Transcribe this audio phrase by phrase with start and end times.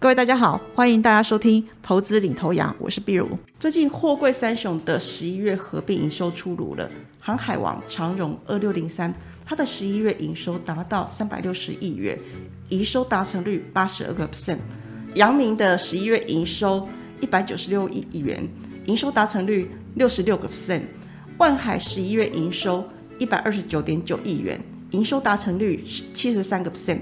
[0.00, 3.36] 各位大家好，欢迎大家收听投资领头羊，我是碧如。
[3.58, 6.88] 最近货柜三雄的十一月合并营收出炉了，
[7.18, 9.12] 航海王长荣二六零三，
[9.44, 12.16] 它的十一月营收达到三百六十亿元，
[12.68, 14.58] 营收达成率八十二个 percent。
[15.14, 16.88] 阳明的十一月营收
[17.20, 18.48] 一百九十六亿亿元，
[18.84, 20.82] 营收达成率六十六个 percent。
[21.38, 22.88] 万海十一月营收
[23.18, 24.60] 一百二十九点九亿元，
[24.92, 25.84] 营收达成率
[26.14, 27.00] 七十三个 percent。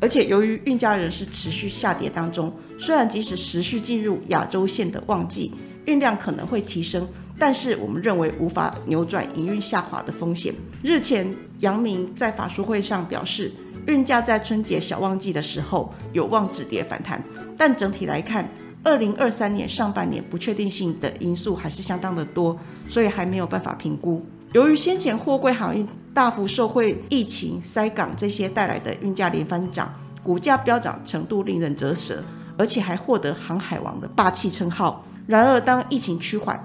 [0.00, 5.52] 而且由于运价人是持续下跌当中，虽然即使持续进入亚洲线的旺季，
[5.84, 7.06] 运量可能会提升，
[7.38, 10.54] 但是我们认为无法扭转营运下滑的风险。
[10.82, 13.52] 日前，杨明在法说会上表示，
[13.86, 17.22] 运价在春节小旺季的时候有望止跌反弹，
[17.56, 18.48] 但整体来看，
[18.82, 24.24] 二零二三年上半年不确定性的因素还是相当的多，所以还没有办法评估。
[24.52, 32.22] 由于先前货柜航运大幅受惠疫情塞港这些带来的运价连番涨，股价飙涨程度令人折舌，
[32.56, 35.04] 而且还获得航海王的霸气称号。
[35.26, 36.62] 然而，当疫情趋缓，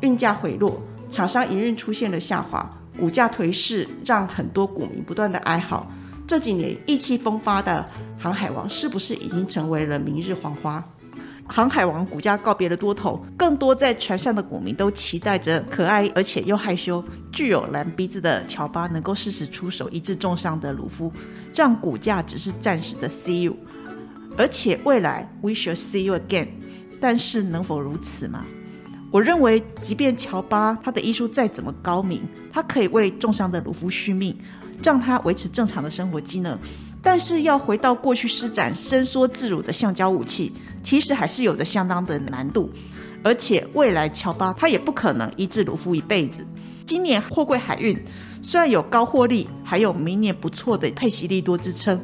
[0.00, 2.68] 运价回落，厂商营运出现了下滑，
[2.98, 5.86] 股价颓势让很多股民不断的哀嚎。
[6.26, 7.86] 这几年意气风发的
[8.18, 10.82] 航海王，是不是已经成为了明日黄花？
[11.48, 17.02] 航海王股价告别了多头，更多在船上的股民都期待着可爱而且又害羞、
[17.32, 21.12] 具有蓝鼻子的乔巴能够适时出手医治重伤的鲁夫，
[21.54, 23.56] 让股价只是暂时的 see you，
[24.36, 26.48] 而且未来 we shall see you again。
[27.00, 28.44] 但是能否如此吗？
[29.12, 34.36] 我认为，即便乔巴他的医术再怎么高明，他可以为重伤的鲁夫续命，
[34.82, 36.58] 让他维持正常的生活机能。
[37.02, 40.52] 但是要回到过去施展伸缩自如的橡胶武器，
[40.82, 42.70] 其实还是有着相当的难度。
[43.22, 46.46] 而且未来乔巴他也不可能医治鲁夫一辈子。
[46.84, 47.96] 今年货柜海运
[48.42, 52.00] 虽然有高获利，还有明年不错的配息利多支撑，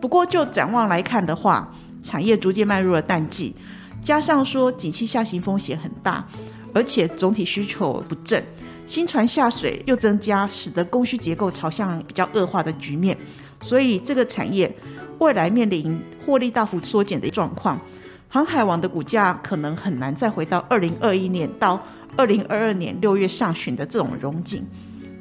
[0.00, 3.54] 不过就展望来看的话，产业逐渐迈入了淡季，
[4.02, 6.26] 加上说景气下行风险很大，
[6.72, 8.44] 而且总体需求不振，
[8.86, 13.16] 新船下水又增加，使得供需结构朝向比较恶化的局面。
[13.62, 14.70] 所以这个产业
[15.18, 17.80] 未来面临获利大幅缩减的状况，
[18.28, 21.82] 航海王的股价可能很难再回到二零二一年到
[22.16, 24.66] 二零二二年六月上旬的这种荣景。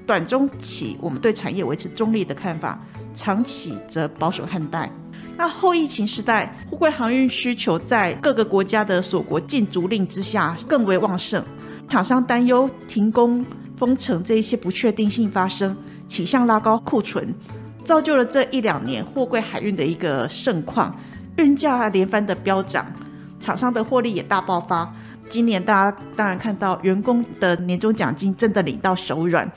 [0.06, 2.78] 短中期我们对产业维持中立的看法，
[3.16, 4.92] 长期则保守看待。
[5.38, 11.42] 那后疫情时代，货柜航运需求在各个国家的锁国禁足令之下更为旺盛，
[11.94, 13.46] 厂商担忧停工、
[13.78, 15.78] 封城这一些不确定性发生，
[16.08, 17.32] 倾向拉高库存。
[17.86, 21.00] 造就了这一两年货柜海运的一个盛况，
[21.38, 22.84] 运价连番的飙涨，
[23.40, 24.92] 厂商的获利也大爆发。
[25.30, 29.48] 今年大家当然看到员工的年终奖金真的领到手软，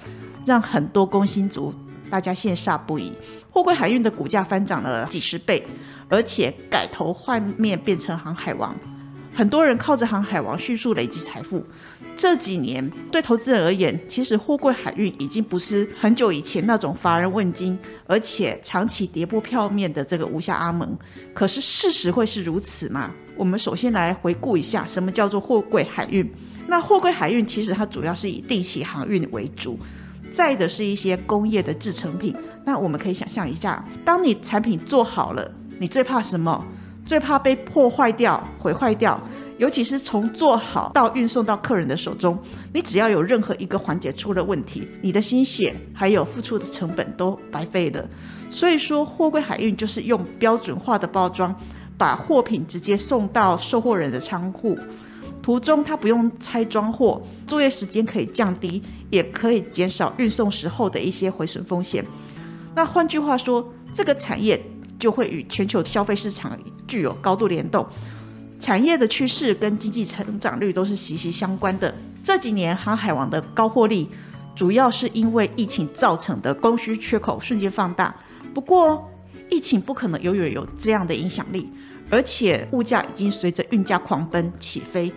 [0.44, 1.72] 让很多工薪族
[2.10, 3.14] 大家羡煞不已。
[3.50, 5.66] 货柜海运的股价翻涨了几十倍，
[6.10, 8.76] 而且改头换面变成航海王。
[9.34, 11.62] 很多人靠着航海王迅速累积财富。
[12.16, 20.96] 这几年对投资人而言，其实货柜海运已经不是很久以前那种乏人问津，而且长期跌破票面的这个无下阿蒙。
[21.34, 23.10] 可是事实会是如此吗？
[23.36, 26.26] 我们首先来回顾一下什么叫做货柜海运。
[26.66, 29.78] 那货柜海运其实它主要是以定期航运为主，
[30.32, 32.34] 载的是一些工业的制成品。
[32.64, 36.64] 那我们可以想象一下，当你产品做好了，你最怕什么？
[37.04, 39.16] 最怕被破坏掉、毁坏掉，
[39.58, 42.38] 尤其是从做好到运送到客人的手中，
[42.72, 48.06] 你只要有任何一个环节出了问题，你的心血还有付出的成本都白费了。
[48.50, 51.54] 所以说，货柜海运就是用标准化的包装，
[51.96, 54.78] 把货品直接送到收货人的仓库，
[55.42, 62.04] 途中他不用拆装货，作业时间可以降低，也可以减少运送时候的一些毁损风险。
[62.74, 64.60] 那换句话说，这个产业。
[64.98, 67.86] 就会与全球消费市场具有高度联动，
[68.58, 71.94] 产业的趋势跟经济成长率都是息息相关的。
[72.24, 74.08] 这几年航海王的高获利，
[74.54, 78.14] 主要是因为疫情造成的供需缺口瞬间放大。
[78.54, 79.08] 不过，
[79.50, 81.70] 疫情不可能永远有这样的影响力，
[82.10, 85.12] 而且物价已经随着运价狂奔起飞。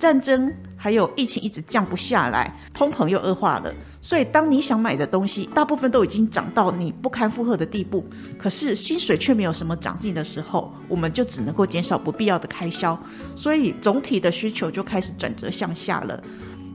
[0.00, 3.70] 战争还有疫情一直降不下来，通膨又恶化了，
[4.00, 8.08] 所以当你想买的东西大部分都已经涨到你不堪负荷的地步，
[8.38, 12.98] 可是薪水却没有什么长进的时候，我们就只能够减少不必要的开销，
[13.36, 16.18] 所以总体的需求就开始转折向下了。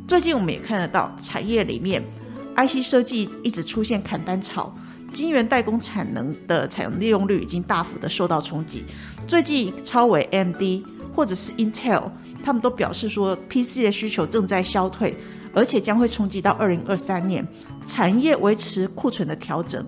[0.08, 2.04] 最近我们也看得到产业里面
[2.56, 4.72] ，IC 设计一直出现砍单潮，
[5.12, 8.86] 晶圆代工产能的采用利用率已经大幅的受到冲击。
[9.28, 10.84] 最近超为 MD。
[11.16, 12.04] 或者是 Intel，
[12.44, 15.16] 他们都表示说，PC 的需求正在消退，
[15.54, 17.48] 而且将会冲击到二零二三年，
[17.88, 19.86] 产业维持库存的调整，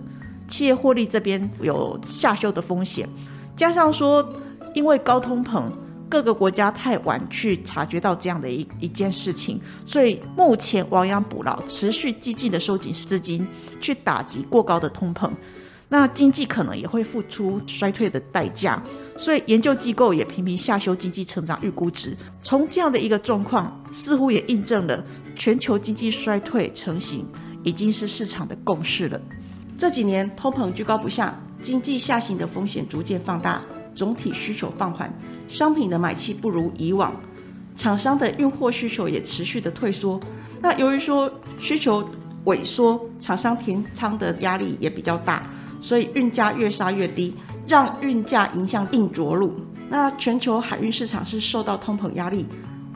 [0.48, 3.06] 企业获利这边有下修的风险，
[3.54, 4.26] 加上说
[4.74, 5.64] 因为高通膨，
[6.08, 13.46] 各个国家太晚去察觉到这样的一一件事情，所以目前亡羊补牢，持续激进的收紧资金，
[13.80, 15.30] 去打击过高的通膨。
[15.90, 18.82] 那经济可能也会付出衰退的代价，
[19.18, 22.16] 所以研究机构也频频下修经济成长预估值。
[22.40, 25.04] 从这样的一个状况，似乎也印证了
[25.34, 27.26] 全球经济衰退成型
[27.64, 29.20] 已经是市场的共识了。
[29.76, 33.60] 这几年通膨居高不下，经济下行的风险逐渐放大，
[33.94, 35.12] 总体需求放缓，
[35.48, 37.12] 商品的买气不如以往，
[37.76, 40.18] 厂商的运货需求也持续的退缩。
[40.62, 41.28] 那由于说
[41.60, 42.08] 需求
[42.44, 45.44] 萎缩，厂商填仓的压力也比较大。
[45.80, 47.32] 所以运价越杀越低，
[47.68, 49.54] 让运价影响硬着陆。
[49.90, 52.46] 那全球海运市场是受到通膨压力、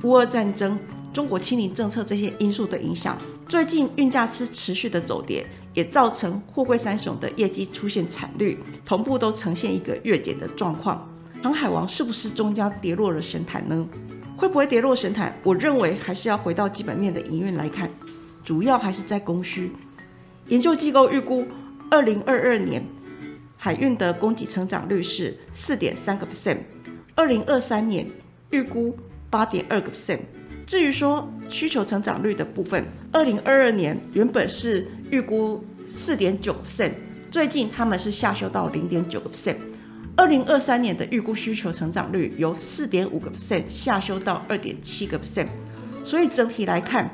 [0.02, 0.78] 乌俄战争、
[1.12, 3.16] 中国清零政策这些因素的影响。
[3.46, 11.06] 最近运价是持续的走跌，也造成货柜三雄的业绩出现惨绿，同步都呈现一个月减的状况。
[11.42, 13.86] 航海王是不是终将跌落了神坛呢？
[14.38, 15.36] 会不会跌落神坛？
[15.42, 17.90] 我认为还是要回到基本面的营运来看，
[18.42, 19.70] 主要还是在供需。
[20.48, 21.46] 研究机构预估。
[21.90, 22.82] 二零二二年
[23.64, 26.58] 海运的供给成长率是四点三个 percent，
[27.14, 28.04] 二零二三年
[28.50, 28.92] 预估
[29.30, 30.18] 八点二个 percent。
[30.66, 36.90] 至于说需求成长率的部分，二零二二年原本是预估四点九 percent，
[37.30, 39.54] 最近他们是下修到零点九个 percent。
[40.16, 45.46] 二零二三年的预估需求成长率由四点五个 percent 下修到二点七个 percent，
[46.02, 47.08] 所以整体来看，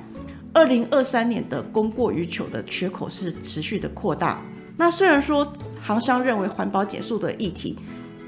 [0.55, 4.43] 二零二三年的供过于求的缺口是持续的扩大。
[4.79, 5.53] 那虽然说
[5.83, 7.77] 航商认为环保减速的议题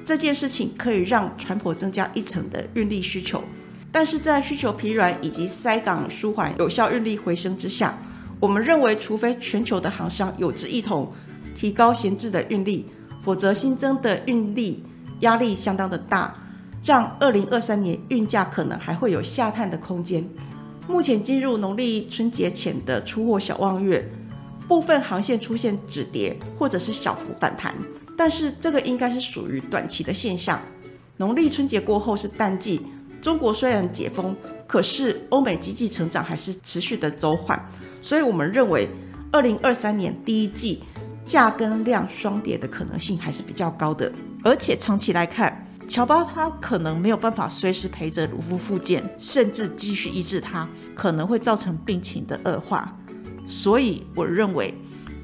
[0.05, 3.41] 这件事情可以让船舶增加一层的运力需求，
[3.93, 7.97] 但是在需求疲软以及塞港舒缓、有效运力回升之下，
[8.41, 11.13] 我们认为除非全球的航商有志一同
[11.55, 12.85] 提高闲置的运力，
[13.23, 14.83] 否则新增的运力
[15.21, 16.35] 压力相当的大，
[16.85, 20.29] 让二零二三年运价可能还会有下探的空间。
[20.89, 24.05] 目前进入农历春节前的出货小望月。
[24.71, 27.75] 部分航线出现止跌或者是小幅反弹，
[28.17, 30.63] 但是这个应该是属于短期的现象。
[31.17, 32.81] 农历春节过后是淡季，
[33.21, 34.33] 中国虽然解封，
[34.69, 37.61] 可是欧美经济成长还是持续的走缓，
[38.01, 38.89] 所以我们认为
[39.33, 40.85] 二零二三年第一季
[41.27, 44.13] 价跟量双跌的可能性还是比较高的。
[44.45, 52.97] 而且长期来看，乔巴他可能没有办法随时陪着卢夫复健，甚至继续医治他，可能会造成病情的恶化。
[53.51, 54.73] 所以我认为，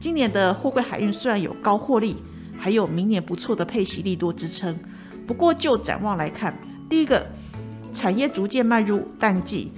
[0.01, 2.17] 今年的货柜海运虽然有高获利，
[2.59, 4.77] 还有明年不错的配息利多支撑。
[5.27, 6.53] 不过就展望来看，
[6.91, 7.25] 第一个，
[7.95, 9.73] 产业逐渐迈入淡季，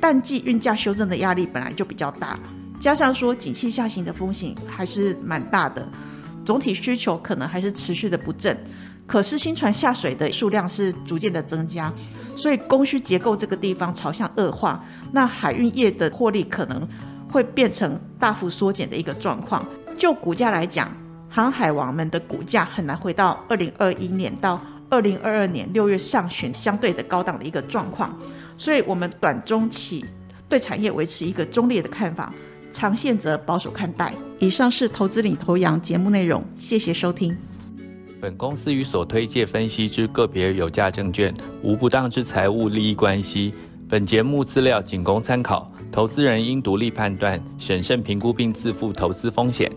[0.00, 2.38] 淡季运价修正的压力本来就比较大，
[2.80, 5.88] 加上说景气下行的风险还是蛮大的，
[6.44, 8.56] 总体需求可能还是持续的不振。
[9.06, 11.92] 可是新船下水的数量是逐渐的增加，
[12.36, 16.88] 所以供需结构这个地方朝向恶化，那海运业的获利可能。
[17.32, 19.66] 会变成大幅缩减的一个状况。
[19.96, 20.94] 就股价来讲，
[21.28, 28.14] 航海王们的股价很难回到二零二一年到二零二二年六月上旬相对的高档的一个状况。
[28.58, 30.04] 所以，我们短中期
[30.48, 32.32] 对产业维持一个中立的看法，
[32.70, 34.12] 长线则保守看待。
[34.38, 37.36] 以上是投资领头羊节目内容，谢谢收听。
[38.20, 43.52] 本公司与所推介分析之个别有价证券无不当之财务利益关系。
[43.88, 45.68] 本节目资料仅供参考。
[45.92, 49.70] 投资人应独立判断、审慎评估并自负投资风险。